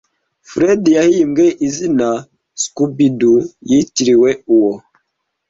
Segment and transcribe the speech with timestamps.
[0.49, 2.07] Fred yahimbye izina
[2.63, 3.35] Scooby Do
[3.69, 4.73] yitiriwe uwo